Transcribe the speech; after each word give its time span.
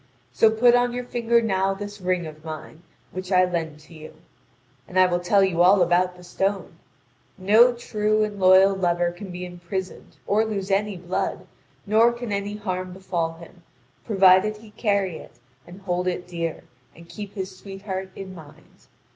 So 0.31 0.49
put 0.49 0.73
on 0.73 0.93
your 0.93 1.03
finger 1.03 1.43
now 1.43 1.75
this 1.75 2.01
ring 2.01 2.25
of 2.25 2.43
mine, 2.43 2.81
which 3.11 3.31
I 3.31 3.45
lend 3.45 3.79
to 3.81 3.93
you. 3.93 4.15
And 4.87 4.99
I 4.99 5.05
will 5.05 5.19
tell 5.19 5.43
you 5.43 5.61
all 5.61 5.83
about 5.83 6.15
the 6.17 6.23
stone: 6.23 6.79
no 7.37 7.71
true 7.73 8.23
and 8.23 8.39
loyal 8.39 8.73
lover 8.75 9.11
can 9.11 9.29
be 9.29 9.45
imprisoned 9.45 10.17
or 10.25 10.43
lose 10.43 10.71
any 10.71 10.97
blood, 10.97 11.45
nor 11.85 12.11
can 12.11 12.31
any 12.31 12.55
harm 12.55 12.93
befall 12.93 13.33
him, 13.33 13.61
provided 14.03 14.57
he 14.57 14.71
carry 14.71 15.17
it 15.17 15.33
and 15.67 15.81
hold 15.81 16.07
it 16.07 16.25
dear, 16.27 16.63
and 16.95 17.07
keep 17.07 17.35
his 17.35 17.55
sweetheart 17.55 18.09
in 18.15 18.33
mind. 18.33 18.87